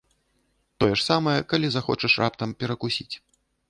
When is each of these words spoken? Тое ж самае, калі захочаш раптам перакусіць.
Тое 0.79 0.89
ж 0.97 1.01
самае, 1.09 1.37
калі 1.53 1.67
захочаш 1.79 2.11
раптам 2.25 2.59
перакусіць. 2.65 3.13